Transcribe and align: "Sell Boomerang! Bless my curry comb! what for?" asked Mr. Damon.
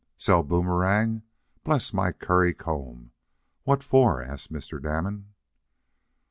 "Sell 0.17 0.41
Boomerang! 0.41 1.21
Bless 1.63 1.93
my 1.93 2.11
curry 2.11 2.55
comb! 2.55 3.11
what 3.65 3.83
for?" 3.83 4.19
asked 4.23 4.51
Mr. 4.51 4.81
Damon. 4.81 5.35